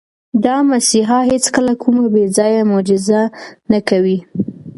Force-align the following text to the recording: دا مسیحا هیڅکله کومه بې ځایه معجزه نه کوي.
دا 0.45 0.55
مسیحا 0.71 1.19
هیڅکله 1.31 1.73
کومه 1.81 2.05
بې 2.13 2.23
ځایه 2.37 2.61
معجزه 2.71 3.21
نه 3.71 3.79
کوي. 3.89 4.17